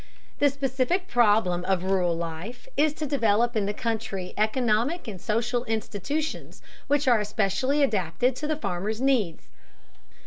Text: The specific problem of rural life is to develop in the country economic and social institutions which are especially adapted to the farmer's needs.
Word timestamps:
The 0.39 0.49
specific 0.49 1.07
problem 1.07 1.63
of 1.65 1.83
rural 1.83 2.17
life 2.17 2.67
is 2.75 2.91
to 2.95 3.05
develop 3.05 3.55
in 3.55 3.67
the 3.67 3.71
country 3.75 4.33
economic 4.35 5.07
and 5.07 5.21
social 5.21 5.63
institutions 5.65 6.63
which 6.87 7.07
are 7.07 7.19
especially 7.19 7.83
adapted 7.83 8.35
to 8.37 8.47
the 8.47 8.55
farmer's 8.57 8.99
needs. 8.99 9.43